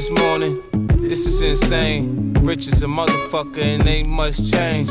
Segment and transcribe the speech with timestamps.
[0.00, 0.62] this morning.
[0.96, 2.32] This is insane.
[2.40, 4.88] Rich as a motherfucker and ain't much change.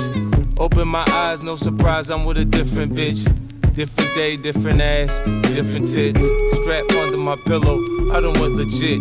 [0.60, 3.24] Open my eyes, no surprise, I'm with a different bitch.
[3.74, 5.18] Different day, different ass,
[5.56, 6.20] different tits.
[6.62, 7.78] Strap under my pillow,
[8.14, 9.00] I don't want legit.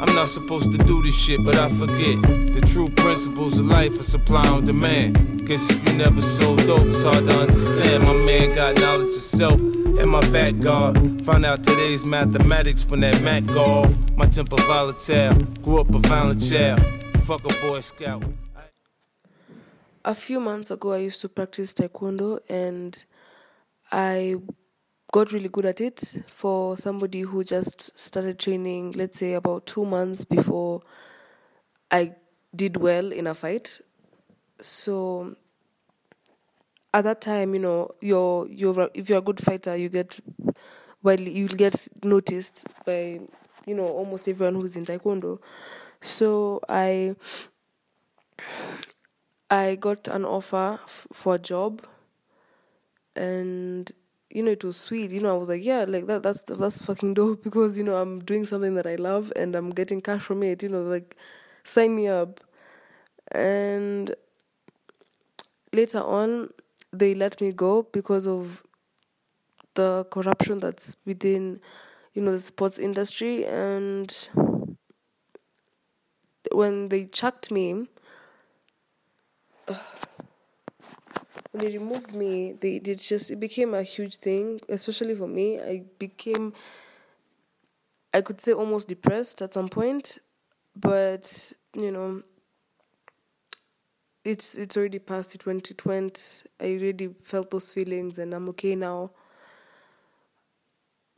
[0.00, 2.16] I'm not supposed to do this shit, but I forget.
[2.54, 5.46] The true principles of life are supply and demand.
[5.46, 8.04] Guess if you never sold dope, it's hard to understand.
[8.04, 9.60] My man got knowledge of self
[9.98, 11.24] and my back guard.
[11.24, 13.94] Found out today's mathematics when that Mac go off.
[14.16, 16.80] My temper volatile, grew up a violent child.
[17.24, 18.22] Fuck a boy scout.
[20.06, 23.04] a few months ago i used to practice taekwondo and
[23.90, 24.36] i
[25.12, 29.84] got really good at it for somebody who just started training let's say about two
[29.84, 30.80] months before
[31.90, 32.14] i
[32.54, 33.80] did well in a fight
[34.60, 35.34] so
[36.94, 40.18] at that time you know you're you're if you're a good fighter you get
[41.02, 43.20] well you'll get noticed by
[43.66, 45.38] you know almost everyone who's in taekwondo
[46.00, 47.14] so i
[49.50, 51.84] I got an offer f- for a job,
[53.14, 53.90] and
[54.30, 55.10] you know it was sweet.
[55.10, 56.22] You know I was like, yeah, like that.
[56.22, 59.70] That's that's fucking dope because you know I'm doing something that I love and I'm
[59.70, 60.62] getting cash from it.
[60.62, 61.16] You know, like
[61.64, 62.40] sign me up.
[63.32, 64.14] And
[65.72, 66.50] later on,
[66.98, 68.62] they let me go because of
[69.74, 71.60] the corruption that's within,
[72.14, 73.44] you know, the sports industry.
[73.44, 74.14] And
[76.52, 77.86] when they chucked me,
[81.52, 85.60] when they removed me, they did just it became a huge thing, especially for me.
[85.60, 86.52] I became
[88.14, 90.18] I could say almost depressed at some point,
[90.74, 92.22] but you know
[94.26, 96.44] it's it's already past it went it went.
[96.60, 99.12] I already felt those feelings and I'm okay now.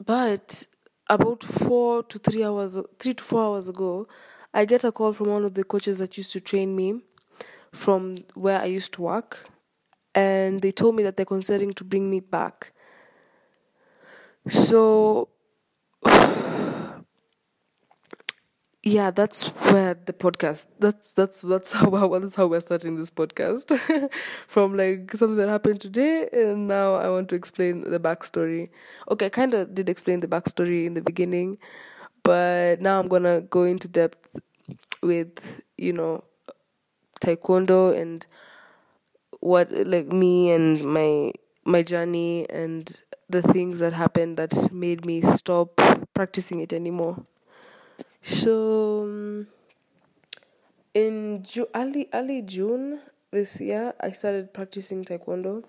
[0.04, 0.66] But
[1.08, 4.06] about four to three hours three to four hours ago,
[4.52, 7.00] I get a call from one of the coaches that used to train me
[7.72, 9.48] from where I used to work,
[10.14, 12.72] and they told me that they're considering to bring me back.
[14.48, 15.28] So,
[18.82, 20.66] yeah, that's where the podcast.
[20.78, 23.76] That's that's that's how that's how we're starting this podcast
[24.46, 28.68] from like something that happened today, and now I want to explain the backstory.
[29.10, 31.58] Okay, I kind of did explain the backstory in the beginning,
[32.22, 34.36] but now I'm gonna go into depth
[35.02, 36.24] with you know
[37.20, 38.26] taekwondo and
[39.40, 41.32] what like me and my
[41.64, 45.80] my journey and the things that happened that made me stop
[46.14, 47.24] practicing it anymore
[48.22, 49.46] so um,
[50.94, 55.62] in Ju- early early june this year i started practicing taekwondo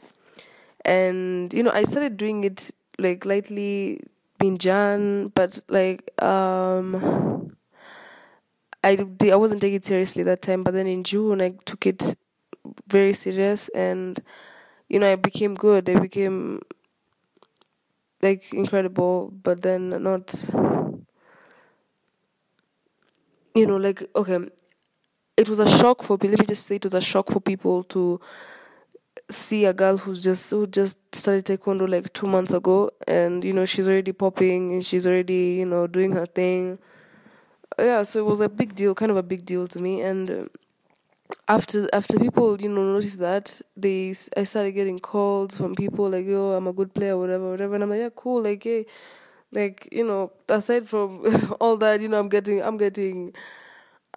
[0.86, 4.02] and you know i started doing it like lightly
[4.42, 7.56] in jan but like um
[8.84, 12.16] I I wasn't taking it seriously that time, but then in June I took it
[12.88, 14.20] very serious, and
[14.90, 15.90] you know I became good.
[15.90, 16.62] I became
[18.22, 20.34] like incredible, but then not.
[23.56, 24.40] You know, like okay,
[25.38, 26.32] it was a shock for people.
[26.32, 28.20] Let me just say it was a shock for people to
[29.30, 33.54] see a girl who's just who just started taekwondo like two months ago, and you
[33.54, 36.80] know she's already popping and she's already you know doing her thing.
[37.78, 40.02] Yeah so it was a big deal kind of a big deal to me.
[40.02, 40.50] And um,
[41.48, 46.26] after after people you know noticed that they i started getting calls from people like
[46.26, 47.76] yo i'm a good player whatever whatever.
[47.76, 48.86] And i'm like yeah cool like hey
[49.52, 51.24] like you know aside from
[51.60, 53.34] all that you know i'm getting i'm getting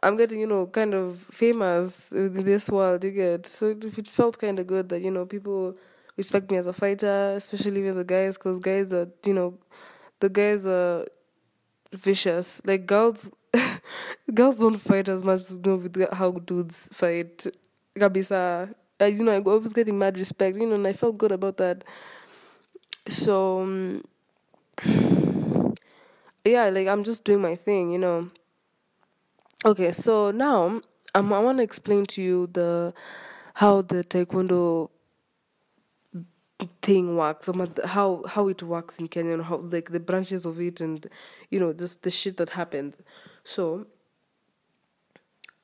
[0.02, 4.08] i'm getting you know kind of famous in this world you get so it, it
[4.08, 5.76] felt kind of good that you know people
[6.16, 9.54] respect me as a fighter especially with the guys because guys are you know
[10.20, 11.06] the guys are
[11.92, 13.30] vicious like girls
[14.34, 17.46] girls don't fight as much you know, with how dudes fight.
[17.98, 21.56] gabisa you know, I was getting mad respect, you know, and I felt good about
[21.56, 21.82] that.
[23.08, 24.02] So, um,
[26.44, 28.30] yeah, like I'm just doing my thing, you know.
[29.64, 30.80] Okay, so now
[31.14, 32.92] um, I want to explain to you the
[33.54, 34.90] how the taekwondo
[36.80, 40.60] thing works, some how how it works in Kenya, and how like the branches of
[40.60, 41.06] it, and
[41.50, 42.96] you know, just the shit that happened.
[43.44, 43.86] So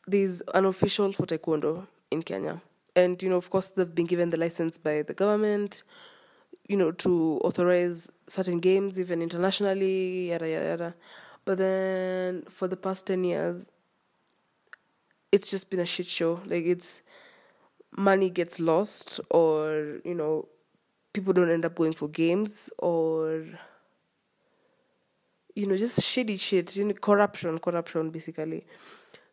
[0.07, 2.63] there's an official for taekwondo in Kenya,
[2.95, 5.83] and you know, of course, they've been given the license by the government,
[6.69, 10.95] you know, to authorize certain games, even internationally, yada yada yada.
[11.45, 13.71] But then for the past ten years,
[15.33, 16.41] it's just been a shit show.
[16.47, 17.01] Like it's
[17.97, 20.49] money gets lost, or you know,
[21.13, 23.45] people don't end up going for games, or
[25.55, 28.65] you know, just shady shit, you know, corruption, corruption, basically.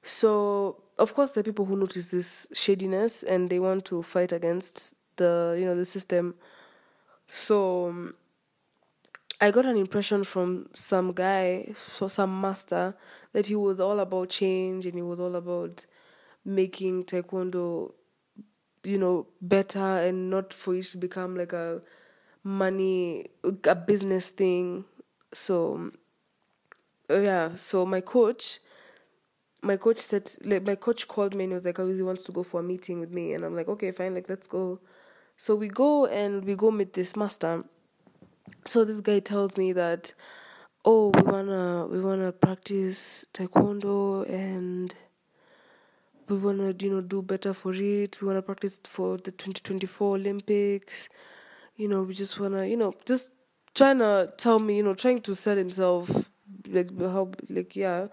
[0.02, 4.96] So, of course, the people who notice this shadiness and they want to fight against
[5.18, 6.36] the, you know, the system.
[7.28, 8.16] So, um,
[9.42, 12.96] I got an impression from some guy, so some master,
[13.34, 15.86] that he was all about change and he was all about
[16.46, 17.94] making taekwondo,
[18.84, 21.82] you know, better and not for it to become like a
[22.44, 23.28] money,
[23.66, 24.86] a business thing.
[25.34, 25.92] So,
[27.10, 28.60] uh, yeah, so my coach,
[29.62, 32.24] my coach said, like, my coach called me and he was like, oh, he wants
[32.24, 33.34] to go for a meeting with me.
[33.34, 34.80] And I'm like, okay, fine, like, let's go.
[35.38, 37.64] So we go and we go meet this master.
[38.66, 40.14] So this guy tells me that
[40.86, 44.94] oh we wanna we wanna practice taekwondo and
[46.30, 48.22] we wanna you know do better for it.
[48.22, 51.10] We wanna practice for the 2024 olympics.
[51.76, 53.32] You know we just wanna you know just
[53.74, 56.32] trying to tell me you know trying to sell himself
[56.68, 58.08] like how like yeah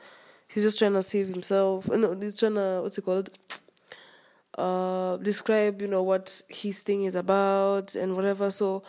[0.48, 1.88] he's just trying to save himself.
[1.88, 3.30] No he's trying to what's it called
[4.58, 8.82] uh describe you know what his thing is about and whatever so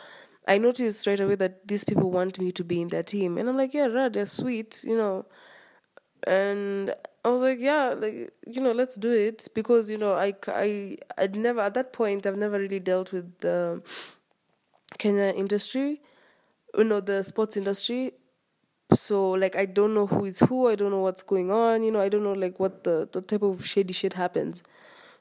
[0.48, 3.38] I noticed straight away that these people want me to be in their team.
[3.38, 5.25] And I'm like, yeah, right, they're sweet, you know.
[6.25, 6.94] And
[7.25, 9.48] I was like, yeah, like, you know, let's do it.
[9.54, 13.39] Because, you know, I, I, I'd never, at that point, I've never really dealt with
[13.39, 13.81] the
[14.98, 16.01] Kenya industry,
[16.77, 18.13] you know, the sports industry.
[18.94, 20.69] So, like, I don't know who is who.
[20.69, 21.83] I don't know what's going on.
[21.83, 24.63] You know, I don't know, like, what the, the type of shady shit happens.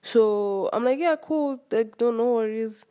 [0.03, 1.61] So, I'm like, yeah, cool.
[1.71, 2.85] Like, don't no worries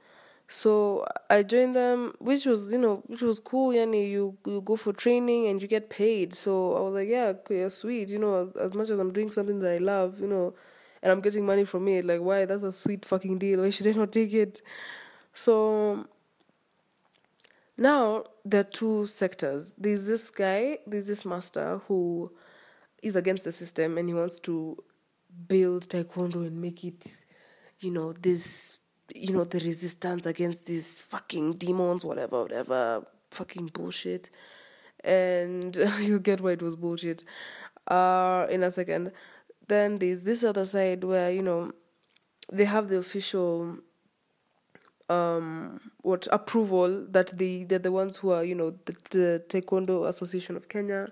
[0.47, 3.71] so I joined them, which was you know which was cool.
[3.73, 6.33] Yani you you go for training and you get paid.
[6.35, 8.09] So I was like, yeah, yeah, sweet.
[8.09, 10.53] You know, as, as much as I'm doing something that I love, you know,
[11.01, 12.43] and I'm getting money from it, like why?
[12.45, 13.61] That's a sweet fucking deal.
[13.61, 14.61] Why should I not take it?
[15.33, 16.05] So
[17.77, 19.73] now there are two sectors.
[19.77, 22.31] There's this guy, there's this master who
[23.01, 24.77] is against the system and he wants to
[25.47, 27.07] build taekwondo and make it,
[27.79, 28.77] you know, this
[29.13, 34.29] you know, the resistance against these fucking demons, whatever, whatever, fucking bullshit.
[35.03, 37.23] And you'll get why it was bullshit
[37.87, 39.11] uh, in a second.
[39.67, 41.71] Then there's this other side where, you know,
[42.51, 43.77] they have the official
[45.09, 50.07] um what approval that they they're the ones who are you know the, the taekwondo
[50.07, 51.07] association of kenya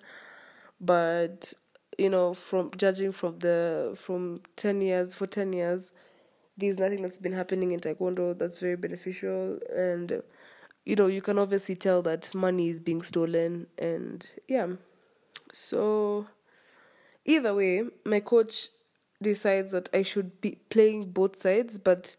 [0.79, 1.53] but
[1.99, 5.91] you know from judging from the from 10 years for 10 years
[6.59, 9.59] there's nothing that's been happening in taekwondo that's very beneficial.
[9.75, 10.21] And
[10.85, 14.67] you know you can obviously tell that money is being stolen and yeah.
[15.53, 16.27] So
[17.25, 18.69] either way my coach
[19.21, 22.15] decides that i should be playing both sides but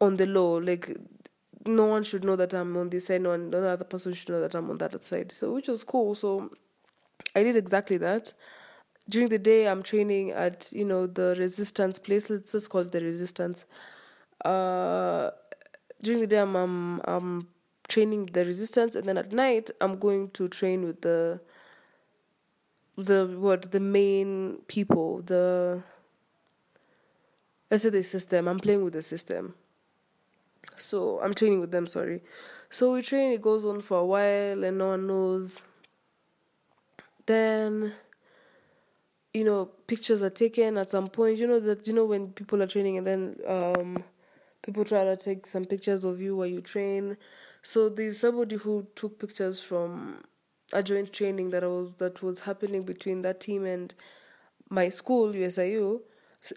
[0.00, 0.56] on the low.
[0.58, 0.96] Like
[1.64, 4.30] no one should know that i'm on this side no, one, no other person should
[4.30, 5.30] know that i'm on that side.
[5.30, 6.14] So which was cool.
[6.14, 6.50] So
[7.36, 8.32] i did exactly that
[9.08, 12.30] during the day I'm training at you know the resistance place.
[12.30, 13.64] Let's just call it the resistance.
[14.44, 15.30] Uh,
[16.02, 17.48] during the day I'm, I'm I'm
[17.88, 21.40] training the resistance, and then at night I'm going to train with the
[22.96, 25.82] the what the main people the
[27.70, 28.48] let's say the system.
[28.48, 29.54] I'm playing with the system.
[30.76, 31.86] So I'm training with them.
[31.86, 32.22] Sorry.
[32.70, 33.32] So we train.
[33.32, 35.62] It goes on for a while, and no one knows.
[37.26, 37.94] Then
[39.34, 42.62] you know pictures are taken at some point you know that you know when people
[42.62, 44.04] are training and then um
[44.62, 47.16] people try to take some pictures of you while you train
[47.62, 50.22] so there's somebody who took pictures from
[50.72, 53.94] a joint training that was that was happening between that team and
[54.68, 56.00] my school USIU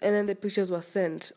[0.02, 1.32] and then the pictures were sent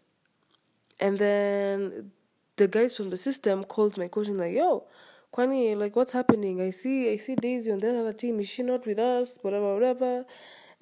[0.99, 2.11] and then
[2.57, 4.83] the guys from the system called my coach and like yo
[5.31, 6.59] Kwani, like what's happening?
[6.59, 8.39] I see I see Daisy on that other team.
[8.39, 9.37] Is she not with us?
[9.43, 10.25] Whatever, whatever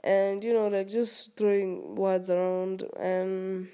[0.07, 3.67] and you know like just throwing words around and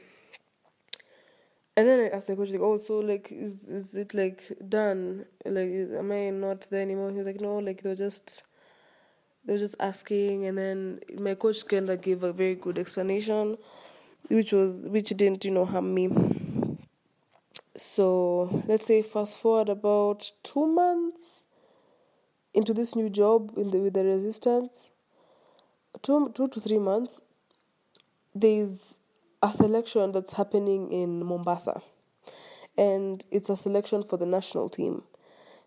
[1.75, 5.25] and then I asked my coach like, oh, so like, is is it like done?
[5.43, 7.09] Like, is, am I not there anymore?
[7.11, 8.43] He was like, no, like they were just
[9.45, 13.57] they were just asking, and then my coach kind of gave a very good explanation,
[14.27, 16.09] which was which didn't you know harm me.
[17.77, 21.47] So let's say fast forward about two months
[22.53, 24.89] into this new job in the with the resistance
[26.03, 27.21] two two to three months,
[28.35, 28.99] there's
[29.41, 31.81] a selection that's happening in Mombasa,
[32.77, 35.03] and it's a selection for the national team.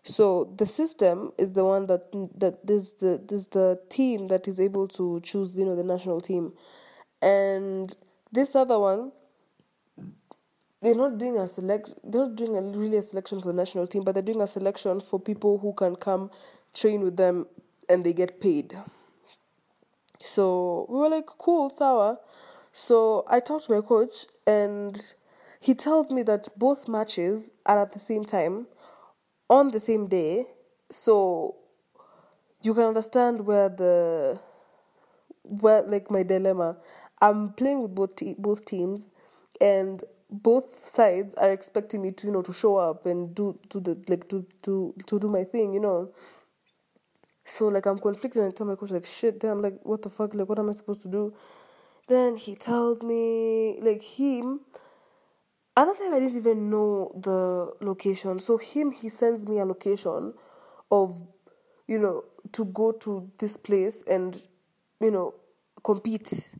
[0.03, 4.59] So the system is the one that that this the this the team that is
[4.59, 6.53] able to choose you know the national team,
[7.21, 7.93] and
[8.31, 9.11] this other one.
[10.79, 11.95] They're not doing a select.
[12.03, 14.47] They're not doing a really a selection for the national team, but they're doing a
[14.47, 16.29] selection for people who can come
[16.75, 17.47] train with them
[17.89, 18.77] and they get paid.
[20.19, 22.19] So we were like, cool, sour.
[22.71, 25.13] So I talked to my coach, and
[25.59, 28.67] he tells me that both matches are at the same time,
[29.49, 30.45] on the same day.
[30.91, 31.55] So
[32.61, 34.39] you can understand where the
[35.43, 36.77] where like my dilemma.
[37.21, 39.09] I'm playing with both te- both teams,
[39.59, 43.79] and both sides are expecting me to you know to show up and do do
[43.79, 46.11] the like to to to do my thing, you know.
[47.47, 50.09] So like I'm conflicted and I tell my coach like shit damn like what the
[50.09, 51.33] fuck like what am I supposed to do?
[52.07, 54.59] Then he tells me like him
[55.77, 58.39] at that time I didn't even know the location.
[58.39, 60.33] So him he sends me a location
[60.91, 61.23] of
[61.87, 64.37] you know to go to this place and
[64.99, 65.33] you know
[65.83, 66.53] compete.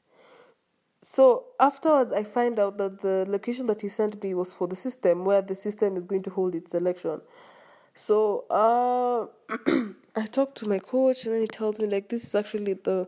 [1.01, 4.75] So afterwards, I find out that the location that he sent me was for the
[4.75, 7.22] system, where the system is going to hold its election.
[7.98, 9.25] So uh,
[10.16, 13.08] I talked to my coach, and then he tells me like this is actually the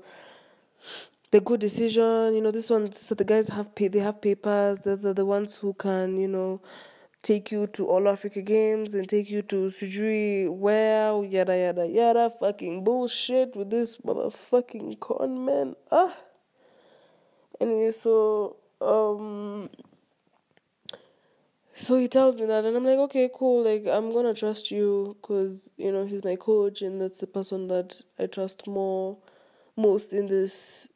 [1.30, 2.34] the good decision.
[2.34, 2.92] You know, this one.
[2.92, 4.80] So the guys have pay, they have papers.
[4.80, 6.60] They're, they're the ones who can you know
[7.22, 12.32] take you to all Africa games and take you to Sujui where yada yada yada
[12.40, 15.76] fucking bullshit with this motherfucking con man.
[15.92, 16.18] Ah.
[17.62, 19.70] Anyway, so um
[21.80, 25.16] so he tells me that and i'm like okay cool like i'm gonna trust you
[25.22, 29.18] because you know he's my coach and that's the person that i trust more
[29.78, 30.90] most in this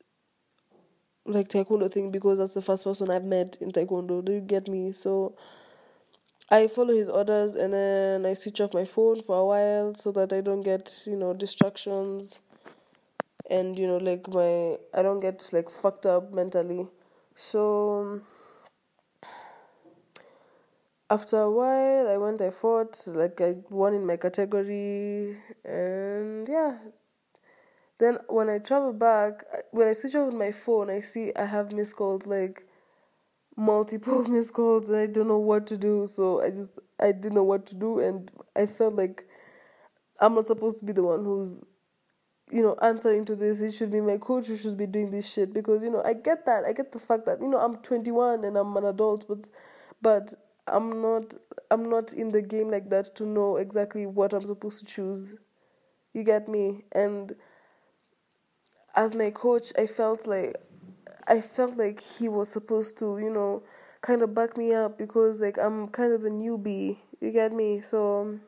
[1.25, 4.67] like taekwondo thing because that's the first person i've met in taekwondo do you get
[4.67, 4.91] me?
[4.91, 5.35] So
[6.49, 10.11] i follow his orders and then i switch off my phone for a while so
[10.13, 12.39] that i don't get you know distractions
[13.49, 16.87] and you know like my i don't get like fucked up mentally.
[17.35, 18.21] So
[21.13, 26.77] after a while i went i fought like i won in my category and yeah
[28.00, 31.72] then when i travel back when i switch over my phone i see i have
[31.72, 32.65] missed calls like
[33.55, 37.36] multiple missed calls and i don't know what to do so i just i didn't
[37.36, 39.25] know what to do and i felt like
[40.20, 41.63] i'm not supposed to be the one who's
[42.51, 43.62] you know, answering to this.
[43.62, 46.13] It should be my coach who should be doing this shit because you know I
[46.13, 46.65] get that.
[46.65, 49.50] I get the fact that you know I'm 21 and I'm an adult, but
[50.01, 50.34] but
[50.67, 51.34] I'm not
[51.70, 55.36] I'm not in the game like that to know exactly what I'm supposed to choose.
[56.13, 56.84] You get me?
[56.91, 57.36] And
[58.96, 60.55] as my coach, I felt like
[61.27, 63.63] I felt like he was supposed to, you know,
[64.01, 66.98] kind of back me up because like I'm kind of the newbie.
[67.22, 67.82] You get me?
[67.82, 68.41] So um,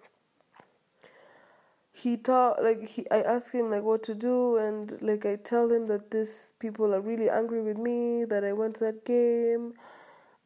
[1.93, 5.72] he taught like he I ask him like what to do and like I tell
[5.72, 9.74] him that these people are really angry with me that I went to that game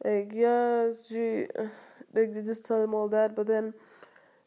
[0.04, 1.46] like yeah gee,
[2.14, 3.74] like they just tell him all that but then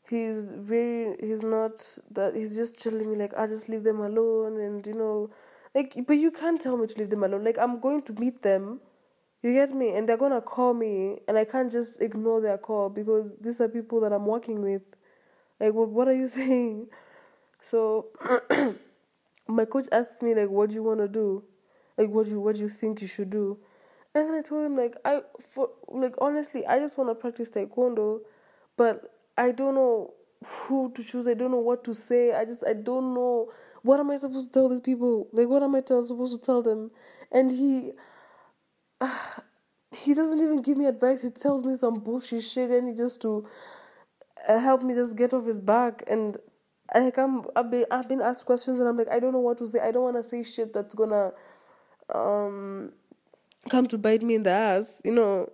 [0.09, 1.81] he's very he's not
[2.11, 5.29] that he's just telling me like I just leave them alone and you know
[5.75, 7.43] like but you can't tell me to leave them alone.
[7.43, 8.79] Like I'm going to meet them.
[9.41, 9.95] You get me?
[9.95, 13.67] And they're gonna call me and I can't just ignore their call because these are
[13.67, 14.83] people that I'm working with.
[15.59, 16.87] Like what what are you saying?
[17.59, 18.07] So
[19.47, 21.43] my coach asked me like what do you want to do?
[21.97, 23.57] Like what do you what do you think you should do
[24.15, 25.21] and then I told him like I
[25.53, 28.19] for like honestly I just want to practice taekwondo,
[28.77, 30.13] but I don't know
[30.45, 31.27] who to choose.
[31.27, 32.33] I don't know what to say.
[32.33, 33.51] I just I don't know
[33.81, 35.27] what am I supposed to tell these people.
[35.31, 36.91] Like what am I supposed to tell them?
[37.31, 37.91] And he
[39.01, 39.19] uh,
[39.91, 41.23] he doesn't even give me advice.
[41.23, 43.47] He tells me some bullshit shit and he just to
[44.47, 46.37] uh, help me just get off his back and
[46.93, 49.57] like I'm I've been I've been asked questions and I'm like I don't know what
[49.59, 49.79] to say.
[49.79, 51.31] I don't want to say shit that's gonna
[52.13, 52.91] um
[53.69, 55.51] come to bite me in the ass, you know.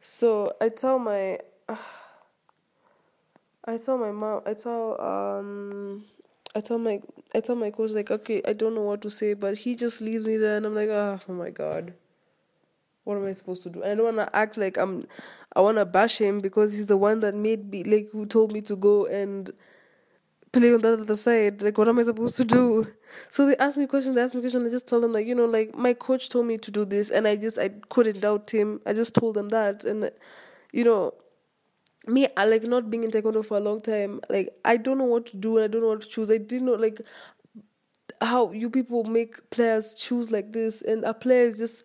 [0.00, 1.38] So I tell my,
[1.68, 1.76] uh,
[3.64, 6.04] I tell my mom, I tell um,
[6.54, 7.00] I tell my,
[7.34, 10.00] I tell my coach like, okay, I don't know what to say, but he just
[10.00, 11.92] leaves me there, and I'm like, oh, oh my god,
[13.04, 13.82] what am I supposed to do?
[13.82, 15.06] And I don't want to act like I'm,
[15.54, 18.52] I want to bash him because he's the one that made me, like, who told
[18.52, 19.50] me to go and
[20.52, 21.60] play on the other side.
[21.60, 22.86] Like, what am I supposed to do?
[23.30, 25.34] So they ask me questions, they ask me questions, I just tell them like, you
[25.34, 28.50] know, like my coach told me to do this and I just I couldn't doubt
[28.52, 28.80] him.
[28.86, 30.10] I just told them that and
[30.72, 31.14] you know,
[32.06, 35.04] me I like not being in taekwondo for a long time, like I don't know
[35.04, 36.30] what to do and I don't know what to choose.
[36.30, 37.00] I didn't know like
[38.20, 41.84] how you people make players choose like this and a player is just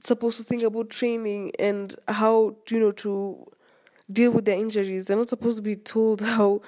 [0.00, 3.46] supposed to think about training and how you know to
[4.12, 5.06] deal with their injuries.
[5.06, 6.62] They're not supposed to be told how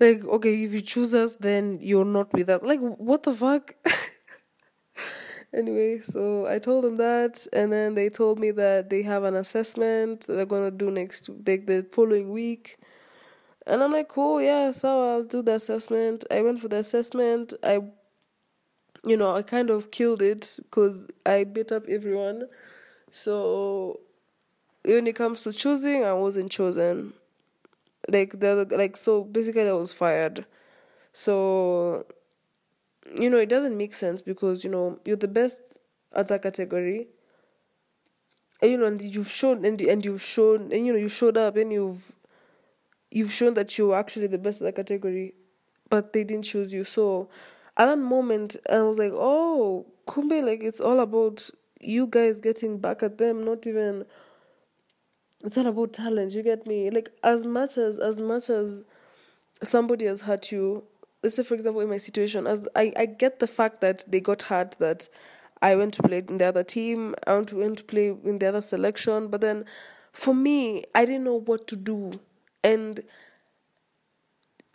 [0.00, 2.62] like, okay, if you choose us, then you're not with us.
[2.62, 3.74] Like, what the fuck?
[5.54, 9.36] anyway, so I told them that, and then they told me that they have an
[9.36, 12.78] assessment they're gonna do next, like the following week.
[13.66, 16.24] And I'm like, cool, yeah, so I'll do the assessment.
[16.30, 17.54] I went for the assessment.
[17.62, 17.80] I,
[19.04, 22.44] you know, I kind of killed it because I beat up everyone.
[23.10, 24.00] So
[24.84, 27.14] when it comes to choosing, I wasn't chosen.
[28.08, 30.44] Like the like so basically I was fired.
[31.12, 32.06] So
[33.18, 35.60] you know, it doesn't make sense because, you know, you're the best
[36.14, 37.08] at that category.
[38.60, 41.36] And you know, and you've shown and and you've shown and you know, you showed
[41.36, 42.12] up and you've
[43.10, 45.34] you've shown that you're actually the best at that category,
[45.90, 46.84] but they didn't choose you.
[46.84, 47.28] So
[47.76, 52.78] at that moment I was like, Oh, Kumbe, like it's all about you guys getting
[52.78, 54.04] back at them, not even
[55.44, 56.90] it's all about talent, you get me?
[56.90, 58.82] Like as much as as much as
[59.62, 60.82] somebody has hurt you
[61.22, 64.20] let's say for example in my situation as I, I get the fact that they
[64.20, 65.08] got hurt that
[65.60, 68.60] I went to play in the other team, I went to, play in the other
[68.60, 69.64] selection, but then
[70.12, 72.20] for me I didn't know what to do.
[72.64, 73.00] And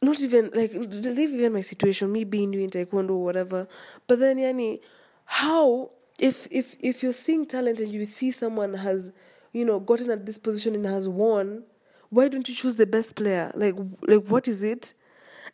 [0.01, 3.67] not even like leave even my situation, me being in taekwondo or whatever.
[4.07, 4.79] But then yani
[5.25, 9.11] how if if if you're seeing talent and you see someone has,
[9.57, 11.63] you know, gotten at this position and has won,
[12.09, 13.51] why don't you choose the best player?
[13.55, 13.75] Like
[14.07, 14.93] like what is it?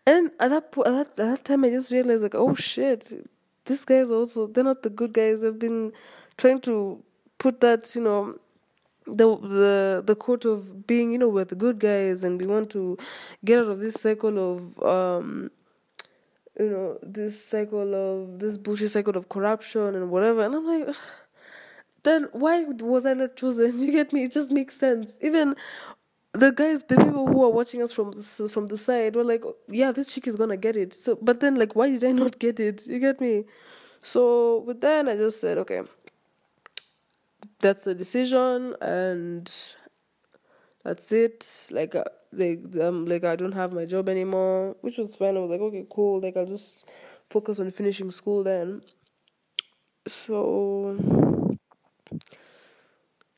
[0.06, 3.12] And at that, po- at that at that time, I just realized like, oh shit,
[3.66, 5.42] these guys also they're not the good guys.
[5.42, 5.94] They've been
[6.38, 7.04] trying to
[7.38, 8.38] put that you know
[9.06, 12.70] the the the quote of being you know we're the good guys and we want
[12.70, 12.98] to
[13.44, 15.52] get out of this cycle of um
[16.60, 20.96] you know this cycle of this bullshit cycle of corruption and whatever and i'm like
[22.04, 25.56] then why was i not chosen you get me it just makes sense even
[26.34, 29.44] the guys, the people who are watching us from the, from the side were like,
[29.68, 30.94] yeah, this chick is gonna get it.
[30.94, 32.88] So, but then like, why did I not get it?
[32.88, 33.46] You get me?
[34.02, 35.82] So, but then I just said, okay,
[37.60, 39.50] that's the decision, and
[40.84, 41.46] that's it.
[41.72, 45.38] Like, uh, like, um, like I don't have my job anymore, which was fine.
[45.38, 46.20] I was like, okay, cool.
[46.20, 46.86] Like, I'll just
[47.30, 48.82] focus on finishing school then.
[50.08, 51.23] So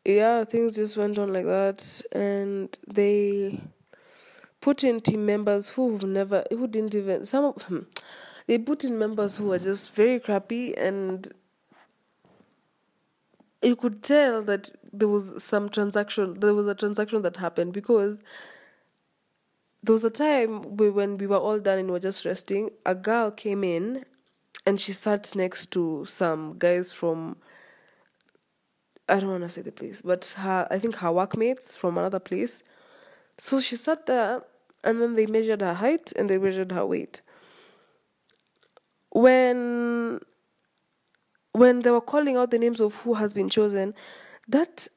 [0.06, 3.60] yeah, things just went on like that, and they
[4.62, 7.88] put in team members who've never, who didn't even some of them.
[8.48, 11.28] They put in members who were just very crappy, and
[13.64, 16.40] you could tell that there was some transaction.
[16.40, 18.22] There was a transaction that happened because
[19.82, 22.70] there was a time we, when we were all done and we were just resting.
[22.86, 24.06] A girl came in,
[24.68, 27.38] and she sat next to some guys from
[29.08, 32.20] I don't want to say the place, but her, I think her workmates from another
[32.20, 32.64] place.
[33.38, 34.42] So she sat there
[34.84, 37.22] and then they measured her height and they measured her weight.
[39.12, 40.20] When
[41.52, 43.94] when they were calling out the names of who has been chosen,
[44.48, 44.88] that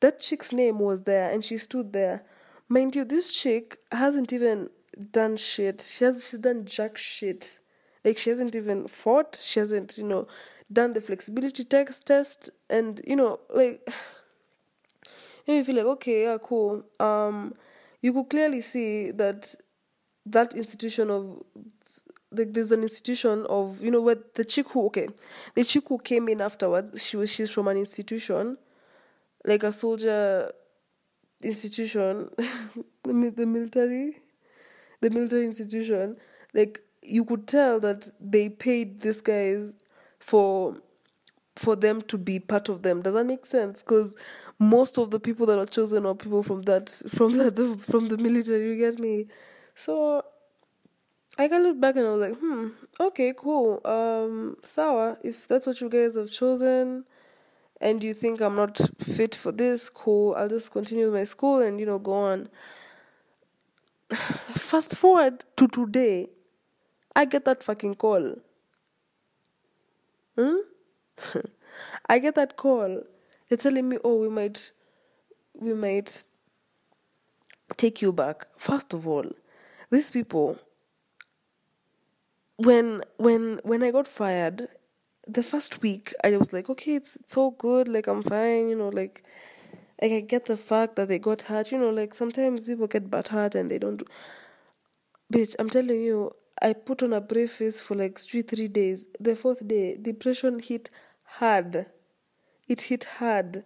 [0.00, 2.24] that chick's name was there and she stood there.
[2.68, 4.70] Mind you, this chick hasn't even
[5.10, 5.80] done shit.
[5.80, 7.58] She has she's done jack shit.
[8.04, 9.36] Like she hasn't even fought.
[9.42, 10.28] She hasn't, you know,
[10.72, 13.88] done the flexibility text test and you know like
[15.46, 16.84] you feel like okay yeah cool.
[17.00, 17.54] Um
[18.00, 19.54] you could clearly see that
[20.26, 21.42] that institution of
[22.30, 25.08] like there's an institution of you know where the chick who okay
[25.54, 28.58] the chick who came in afterwards she was she's from an institution
[29.46, 30.52] like a soldier
[31.42, 32.28] institution
[33.04, 34.18] the, the military
[35.00, 36.16] the military institution
[36.52, 39.76] like you could tell that they paid these guys
[40.28, 40.76] for
[41.56, 43.02] for them to be part of them.
[43.02, 43.82] Does that make sense?
[43.82, 44.16] Because
[44.58, 48.18] most of the people that are chosen are people from that from that from the
[48.18, 48.68] military.
[48.68, 49.26] You get me?
[49.74, 50.22] So
[51.38, 52.68] I can look back and I was like, hmm,
[53.00, 53.80] okay, cool.
[53.84, 54.56] Um.
[55.22, 57.04] If that's what you guys have chosen,
[57.80, 60.34] and you think I'm not fit for this, cool.
[60.34, 62.48] I'll just continue my school and you know go on.
[64.54, 66.28] Fast forward to today,
[67.16, 68.36] I get that fucking call.
[70.38, 70.58] Hmm?
[72.08, 73.02] I get that call.
[73.48, 74.72] They're telling me, oh, we might,
[75.54, 76.24] we might
[77.76, 78.46] take you back.
[78.56, 79.24] First of all,
[79.90, 80.58] these people,
[82.56, 84.68] when when when I got fired,
[85.26, 88.76] the first week I was like, okay, it's it's all good, like I'm fine, you
[88.76, 89.24] know, like
[90.02, 93.10] like I get the fact that they got hurt, you know, like sometimes people get
[93.10, 94.06] butt hurt and they don't do
[95.32, 99.08] bitch, I'm telling you, I put on a brave face for like three three days.
[99.20, 100.90] The fourth day, depression hit
[101.24, 101.86] hard.
[102.68, 103.64] It hit hard.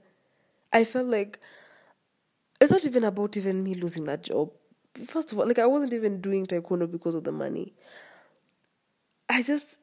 [0.72, 1.38] I felt like
[2.61, 4.50] it's not even about even me losing that job.
[5.07, 7.72] First of all, like I wasn't even doing taekwondo because of the money.
[9.28, 9.78] I just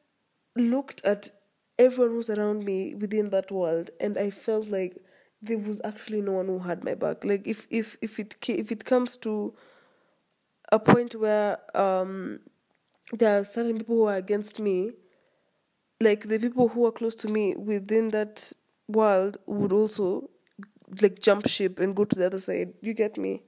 [0.56, 1.30] looked at
[1.78, 5.02] everyone who's around me within that world, and I felt like
[5.42, 7.24] there was actually no one who had my back.
[7.24, 9.54] Like if if if it if it comes to
[10.72, 12.40] a point where um
[13.12, 14.92] there are certain people who are against me.
[16.00, 18.52] Like the people who are close to me within that
[18.88, 20.30] world would also
[21.02, 22.72] like jump ship and go to the other side.
[22.80, 23.42] You get me?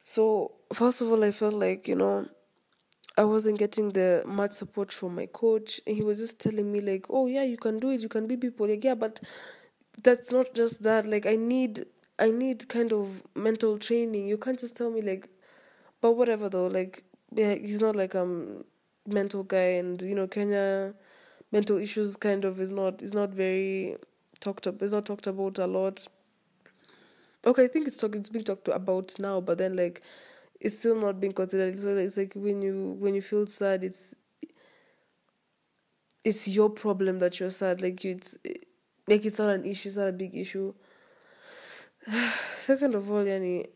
[0.00, 2.26] So first of all i felt like you know
[3.18, 5.80] i wasn't getting the much support from my coach.
[5.86, 8.00] And he was just telling me like oh yeah you can do it.
[8.02, 8.68] You can be people.
[8.68, 9.20] Like yeah but
[10.02, 11.06] that's not just that.
[11.06, 11.86] Like i need
[12.18, 14.26] i need kind of mental training.
[14.26, 15.28] You can't just tell me like
[16.00, 16.66] but whatever though.
[16.68, 18.64] Like yeah he's not like um
[19.06, 20.94] mental guy and you know kenya
[21.52, 23.96] mental issues kind of is not is not very
[24.40, 26.06] talked up it's not talked about a lot.
[27.46, 30.02] Okay i think it's talk it's being talked about now but then like
[30.60, 31.78] it's still not being considered.
[31.78, 34.14] So it's like when you when you feel sad it's
[36.24, 37.80] it's your problem that you're sad.
[37.80, 38.36] Like you it's
[39.06, 40.74] like it's not an issue it's not a big issue.
[42.58, 43.66] Second of all yani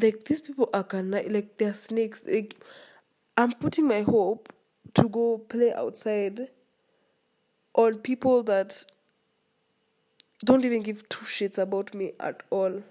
[0.00, 2.22] like these people are cana- like they're snakes.
[2.26, 2.56] Like
[3.38, 4.52] i'm putting my hope
[4.94, 6.48] to go play outside
[7.74, 8.84] on people that
[10.44, 12.82] don't even give two shits about me at all.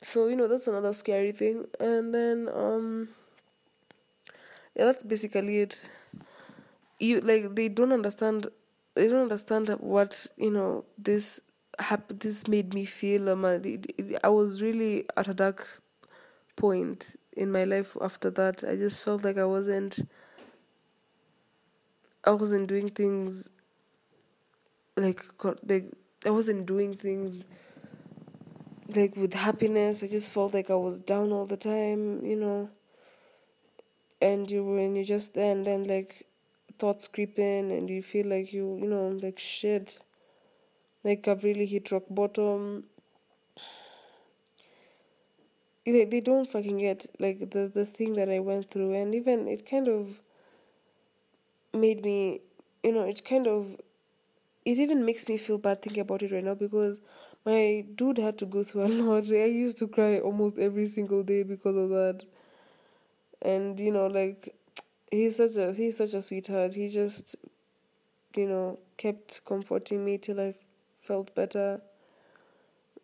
[0.00, 1.66] So you know that's another scary thing.
[1.80, 3.08] And then um
[4.74, 5.82] yeah that's basically it.
[6.98, 8.48] You like they don't understand
[8.94, 11.40] they don't understand what you know this
[11.78, 13.28] hap- this made me feel.
[13.28, 15.82] Um, I, was really at a dark
[16.58, 20.00] point in my life after that i just felt like i wasn't
[22.24, 23.48] i wasn't doing things
[24.96, 25.24] like
[25.66, 25.86] like
[26.26, 27.44] i wasn't doing things
[28.94, 30.02] like with happiness.
[30.02, 32.70] I just felt like i was down all the time you know?
[34.20, 36.26] And you when you just then then like
[36.78, 39.98] thoughts creep in and you feel like you you know like shit
[41.04, 42.84] like i've really hit rock bottom
[45.92, 49.48] they, they don't fucking get like the the thing that i went through and even
[49.48, 50.20] it kind of
[51.72, 52.40] made me
[52.82, 53.76] you know it kind of
[54.64, 57.00] it even makes me feel bad thinking about it right now because
[57.46, 59.30] my dude had to go through a lot.
[59.30, 62.24] I used to cry almost every single day because of that.
[63.42, 64.54] And you know, like
[65.10, 66.74] he's such a he's such a sweetheart.
[66.74, 67.36] He just
[68.36, 70.54] you know kept comforting me till I
[70.98, 71.80] felt better.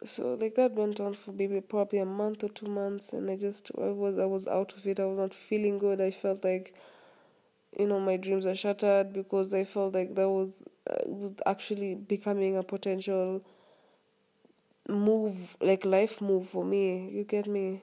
[0.05, 3.37] So like that went on for maybe probably a month or two months, and I
[3.37, 5.01] just I was I was out of it.
[5.01, 6.01] I was not feeling good.
[6.01, 6.75] I felt like
[7.79, 12.57] you know my dreams are shattered because I felt like that was uh, actually becoming
[12.57, 13.43] a potential
[14.89, 17.83] move like life move for me you get me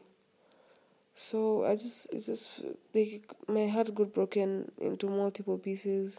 [1.14, 2.62] so i just it just
[2.94, 6.18] like my heart got broken into multiple pieces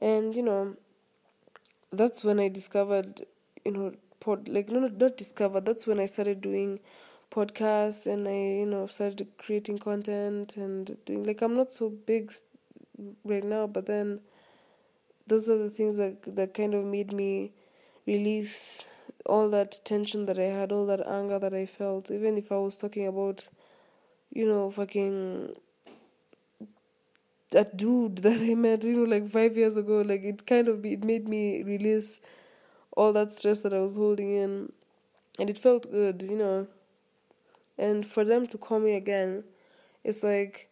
[0.00, 0.76] and you know
[1.92, 3.22] that's when i discovered
[3.64, 3.92] you know
[4.24, 5.60] pod like no not discover.
[5.60, 6.78] that's when i started doing
[7.30, 12.32] podcasts and i you know started creating content and doing like i'm not so big
[13.24, 14.20] right now but then
[15.26, 17.52] those are the things that that kind of made me
[18.06, 18.84] release
[19.26, 22.56] all that tension that I had, all that anger that I felt, even if I
[22.56, 23.48] was talking about,
[24.30, 25.54] you know, fucking
[27.50, 30.84] that dude that I met, you know, like five years ago, like it kind of
[30.84, 32.20] it made me release
[32.96, 34.72] all that stress that I was holding in,
[35.38, 36.66] and it felt good, you know.
[37.78, 39.44] And for them to call me again,
[40.04, 40.68] it's like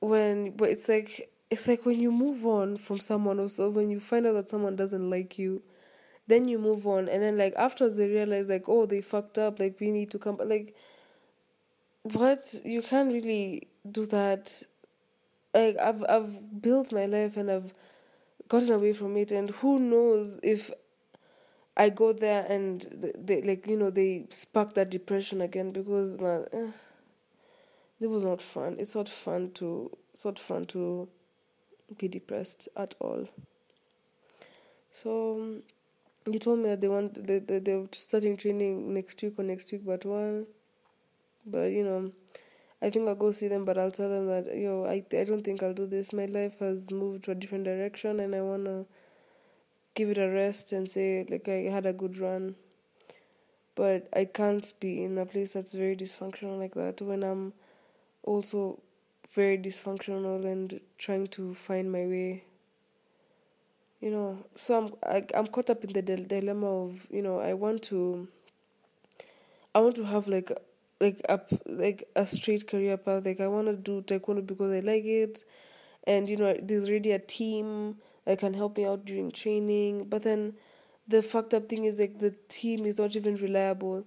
[0.00, 3.90] when, but it's like it's like when you move on from someone, or so when
[3.90, 5.62] you find out that someone doesn't like you
[6.26, 7.08] then you move on.
[7.08, 10.18] And then like afterwards they realize like oh they fucked up like we need to
[10.18, 10.74] come like
[12.02, 12.54] what?
[12.64, 14.62] You can't really do that.
[15.52, 17.72] Like i've i've built my life and i've
[18.48, 20.70] gotten away from it and who knows if
[21.76, 26.44] i go there and they like you know they spark that depression again because man
[26.52, 26.68] eh,
[28.00, 28.76] it was not fun.
[28.78, 31.08] It's not fun to it's not fun to
[31.98, 33.28] be depressed at all.
[34.90, 35.60] So
[36.24, 39.70] they told me that they want they, they they're starting training next week or next
[39.72, 40.46] week but one
[41.46, 42.12] but you know
[42.82, 45.42] I think I'll go see them but I'll tell them that yo I I don't
[45.44, 46.12] think I'll do this.
[46.12, 48.86] My life has moved to a different direction and I wanna
[49.94, 52.56] give it a rest and say like I had a good run.
[53.74, 57.52] But I can't be in a place that's very dysfunctional like that when I'm
[58.22, 58.80] also
[59.32, 62.44] very dysfunctional and trying to find my way.
[64.00, 67.54] You know so i'm I, i'm caught up in the dilemma of you know i
[67.54, 68.28] want to
[69.74, 70.50] i want to have like
[71.00, 73.24] like a like a straight career path.
[73.26, 75.44] Like i want to do taekwondo because i like it.
[76.06, 80.22] And you know there's already a team that can help me out during training but
[80.22, 80.54] then
[81.06, 84.04] the fucked up thing is like the team is not even reliable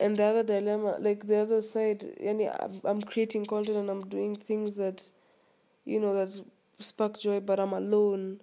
[0.00, 4.08] and the other dilemma, like the other side, yani I'm, I'm creating content and I'm
[4.08, 5.10] doing things that,
[5.84, 6.42] you know, that
[6.78, 8.40] spark joy, but I'm alone.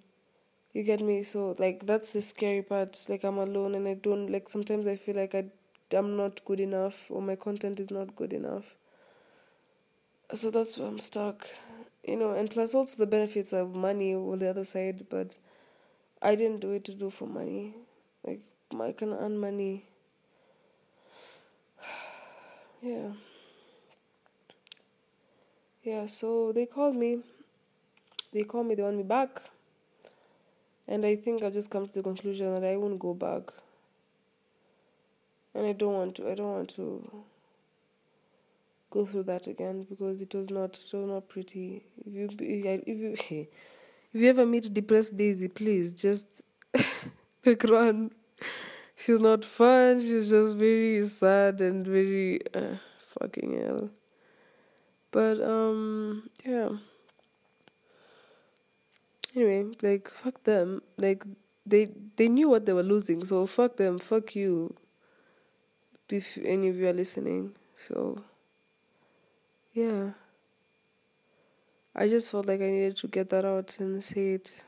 [0.72, 1.24] You get me?
[1.24, 3.04] So like that's the scary part.
[3.08, 4.48] Like I'm alone and I don't like.
[4.48, 5.46] Sometimes I feel like I,
[5.92, 8.76] I'm not good enough or my content is not good enough.
[10.34, 11.48] So that's where I'm stuck,
[12.08, 12.32] you know.
[12.32, 15.38] And plus also the benefits of money on the other side, but
[16.22, 17.74] I didn't do it to do for money.
[18.24, 18.40] Like
[18.80, 19.84] I can earn money
[22.82, 23.10] yeah.
[25.82, 27.20] Yeah, so they called me.
[28.32, 29.42] They called me, they want me back.
[30.86, 33.52] And I think I've just come to the conclusion that I won't go back.
[35.54, 36.30] And I don't want to.
[36.30, 37.24] I don't want to
[38.90, 41.84] go through that again because it was not so not pretty.
[42.06, 46.26] If you if you if you ever meet depressed Daisy, please just
[47.42, 48.10] pick run
[48.98, 50.00] she was not fun.
[50.00, 53.90] She's just very sad and very uh, fucking hell.
[55.12, 56.70] But um, yeah.
[59.36, 60.82] Anyway, like fuck them.
[60.96, 61.24] Like
[61.64, 64.00] they they knew what they were losing, so fuck them.
[64.00, 64.74] Fuck you.
[66.10, 67.54] If any of you are listening,
[67.86, 68.24] so
[69.78, 70.10] yeah.
[71.94, 74.60] I just felt like I needed to get that out and say it.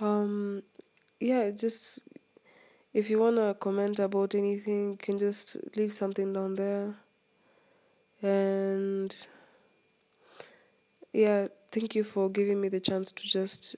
[0.00, 0.62] Um,
[1.18, 2.00] yeah, just
[2.92, 6.94] if you want to comment about anything, you can just leave something down there.
[8.20, 9.16] And
[11.14, 13.76] yeah, thank you for giving me the chance to just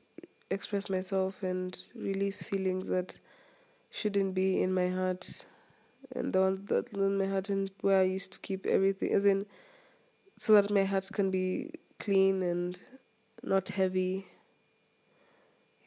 [0.51, 3.21] express myself and release feelings that
[3.93, 5.45] shouldn't be in my heart
[6.15, 9.25] and the ones that in my heart and where I used to keep everything as
[9.25, 9.47] in
[10.37, 12.81] so that my heart can be clean and
[13.43, 14.27] not heavy.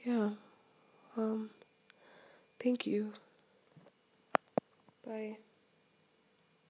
[0.06, 0.32] Yeah.
[1.18, 1.50] Um
[2.60, 3.14] Thank you.
[5.06, 5.43] Bye.